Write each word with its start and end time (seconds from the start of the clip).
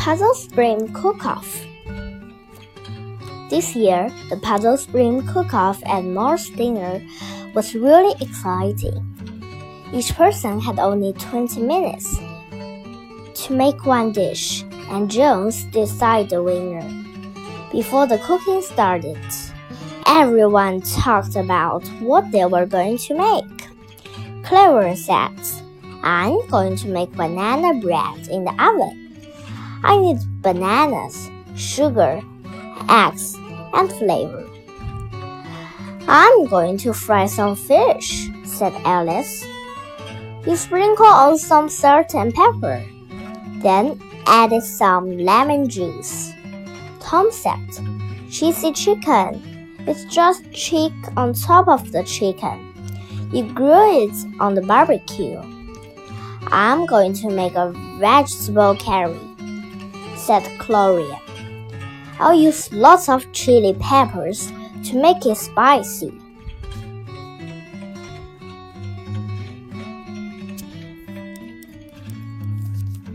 Puzzle 0.00 0.32
Springs 0.32 0.90
Cook 0.94 1.26
Off. 1.26 1.62
This 3.50 3.76
year, 3.76 4.10
the 4.30 4.38
Puzzle 4.38 4.78
Springs 4.78 5.30
Cook 5.30 5.52
Off 5.52 5.78
at 5.84 6.04
Mo's 6.04 6.48
Diner 6.48 7.02
was 7.54 7.74
really 7.74 8.14
exciting. 8.18 8.96
Each 9.92 10.14
person 10.14 10.58
had 10.58 10.78
only 10.78 11.12
20 11.12 11.60
minutes 11.60 12.16
to 12.16 13.52
make 13.52 13.84
one 13.84 14.12
dish, 14.12 14.62
and 14.88 15.10
Jones 15.10 15.64
decided 15.64 16.30
the 16.30 16.42
winner. 16.42 16.80
Before 17.70 18.06
the 18.06 18.16
cooking 18.24 18.62
started, 18.62 19.20
everyone 20.06 20.80
talked 20.80 21.36
about 21.36 21.86
what 22.00 22.24
they 22.32 22.46
were 22.46 22.64
going 22.64 22.96
to 22.96 23.14
make. 23.14 23.68
Clarence 24.46 25.04
said, 25.04 25.38
I'm 26.02 26.48
going 26.48 26.76
to 26.76 26.88
make 26.88 27.12
banana 27.12 27.78
bread 27.82 28.28
in 28.28 28.44
the 28.44 28.54
oven. 28.58 29.09
I 29.82 29.96
need 29.98 30.18
bananas, 30.42 31.30
sugar, 31.56 32.20
eggs, 32.88 33.36
and 33.72 33.90
flavor. 33.92 34.46
I'm 36.06 36.46
going 36.46 36.76
to 36.78 36.92
fry 36.92 37.26
some 37.26 37.56
fish, 37.56 38.28
said 38.44 38.72
Elise. 38.84 39.46
You 40.46 40.56
sprinkle 40.56 41.06
on 41.06 41.38
some 41.38 41.68
salt 41.68 42.14
and 42.14 42.34
pepper, 42.34 42.84
then 43.62 44.00
add 44.26 44.52
some 44.62 45.18
lemon 45.18 45.68
juice. 45.68 46.32
Tom 47.00 47.30
said, 47.30 47.58
Cheesy 48.30 48.72
chicken. 48.72 49.76
It's 49.86 50.04
just 50.04 50.50
cheek 50.52 50.92
on 51.16 51.32
top 51.32 51.68
of 51.68 51.90
the 51.92 52.02
chicken. 52.04 52.72
You 53.32 53.44
grill 53.52 54.08
it 54.08 54.40
on 54.40 54.54
the 54.54 54.62
barbecue. 54.62 55.40
I'm 56.48 56.86
going 56.86 57.12
to 57.14 57.30
make 57.30 57.54
a 57.54 57.72
vegetable 57.98 58.76
curry 58.76 59.29
said 60.20 60.42
Clora. 60.58 61.18
I'll 62.18 62.34
use 62.34 62.72
lots 62.72 63.08
of 63.08 63.32
chili 63.32 63.74
peppers 63.80 64.52
to 64.84 65.00
make 65.00 65.24
it 65.24 65.36
spicy. 65.36 66.12